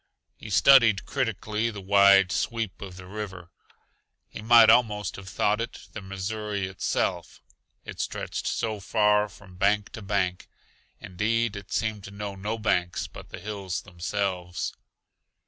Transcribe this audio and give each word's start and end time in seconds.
He 0.35 0.49
studied 0.49 1.05
critically 1.05 1.69
the 1.69 1.79
wide 1.79 2.31
sweep 2.31 2.81
of 2.81 2.95
the 2.97 3.05
river. 3.05 3.51
He 4.29 4.41
might 4.41 4.71
almost 4.71 5.15
have 5.15 5.29
thought 5.29 5.61
it 5.61 5.89
the 5.93 6.01
Missouri 6.01 6.65
itself, 6.65 7.39
it 7.85 7.99
stretched 7.99 8.47
so 8.47 8.79
far 8.79 9.29
from 9.29 9.57
bank 9.57 9.91
to 9.91 10.01
bank; 10.01 10.49
indeed, 10.99 11.55
it 11.55 11.71
seemed 11.71 12.03
to 12.05 12.09
know 12.09 12.33
no 12.33 12.57
banks 12.57 13.05
but 13.05 13.29
the 13.29 13.37
hills 13.39 13.83
themselves. 13.83 14.73